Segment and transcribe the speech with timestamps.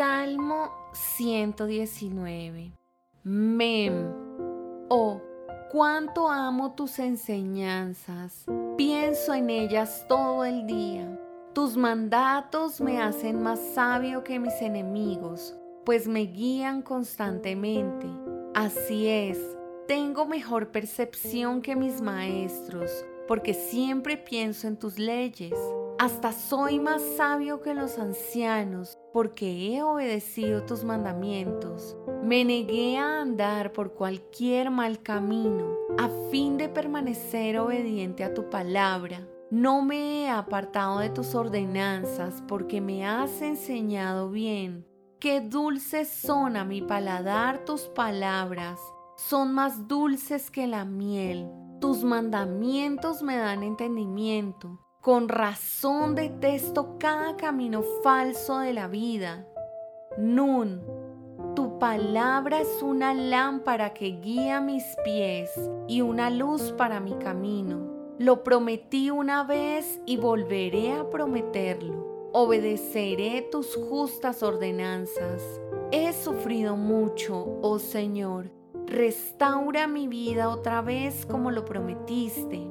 [0.00, 2.72] Salmo 119.
[3.22, 4.10] Mem.
[4.88, 5.20] Oh,
[5.70, 8.46] cuánto amo tus enseñanzas.
[8.78, 11.20] Pienso en ellas todo el día.
[11.52, 18.06] Tus mandatos me hacen más sabio que mis enemigos, pues me guían constantemente.
[18.54, 19.38] Así es,
[19.86, 22.90] tengo mejor percepción que mis maestros,
[23.28, 25.58] porque siempre pienso en tus leyes.
[26.00, 31.94] Hasta soy más sabio que los ancianos, porque he obedecido tus mandamientos.
[32.22, 38.48] Me negué a andar por cualquier mal camino, a fin de permanecer obediente a tu
[38.48, 39.28] palabra.
[39.50, 44.86] No me he apartado de tus ordenanzas, porque me has enseñado bien.
[45.18, 48.80] Qué dulces son a mi paladar tus palabras,
[49.18, 51.46] son más dulces que la miel.
[51.78, 54.78] Tus mandamientos me dan entendimiento.
[55.00, 59.46] Con razón detesto cada camino falso de la vida.
[60.18, 60.82] Nun,
[61.56, 65.50] tu palabra es una lámpara que guía mis pies
[65.88, 67.80] y una luz para mi camino.
[68.18, 72.28] Lo prometí una vez y volveré a prometerlo.
[72.34, 75.42] Obedeceré tus justas ordenanzas.
[75.92, 78.50] He sufrido mucho, oh Señor.
[78.86, 82.70] Restaura mi vida otra vez como lo prometiste.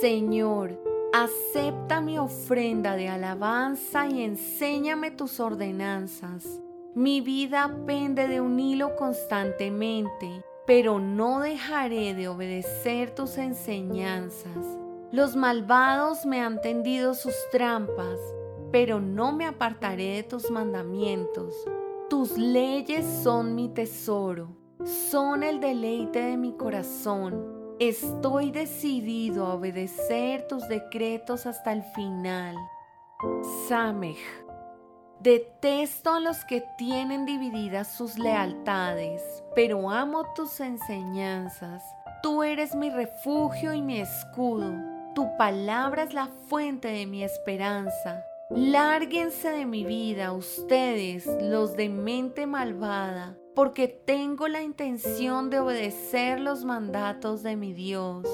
[0.00, 0.85] Señor,
[1.18, 6.60] Acepta mi ofrenda de alabanza y enséñame tus ordenanzas.
[6.94, 14.66] Mi vida pende de un hilo constantemente, pero no dejaré de obedecer tus enseñanzas.
[15.10, 18.20] Los malvados me han tendido sus trampas,
[18.70, 21.54] pero no me apartaré de tus mandamientos.
[22.10, 30.48] Tus leyes son mi tesoro, son el deleite de mi corazón Estoy decidido a obedecer
[30.48, 32.56] tus decretos hasta el final.
[33.68, 34.16] Samej.
[35.20, 39.22] Detesto a los que tienen divididas sus lealtades,
[39.54, 41.82] pero amo tus enseñanzas.
[42.22, 44.72] Tú eres mi refugio y mi escudo.
[45.14, 48.24] Tu palabra es la fuente de mi esperanza.
[48.48, 56.40] Lárguense de mi vida ustedes, los de mente malvada porque tengo la intención de obedecer
[56.40, 58.26] los mandatos de mi Dios.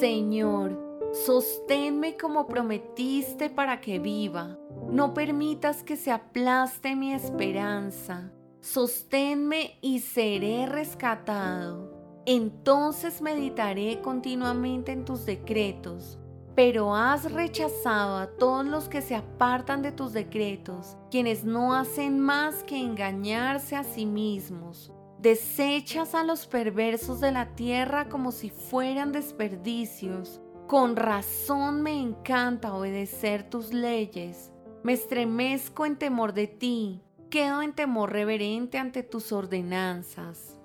[0.00, 0.76] Señor,
[1.24, 4.58] sosténme como prometiste para que viva.
[4.90, 8.32] No permitas que se aplaste mi esperanza.
[8.60, 12.22] Sosténme y seré rescatado.
[12.26, 16.18] Entonces meditaré continuamente en tus decretos
[16.58, 22.18] pero has rechazado a todos los que se apartan de tus decretos, quienes no hacen
[22.18, 24.92] más que engañarse a sí mismos.
[25.20, 30.40] Desechas a los perversos de la tierra como si fueran desperdicios.
[30.66, 34.52] Con razón me encanta obedecer tus leyes.
[34.82, 37.04] Me estremezco en temor de ti.
[37.30, 40.58] Quedo en temor reverente ante tus ordenanzas.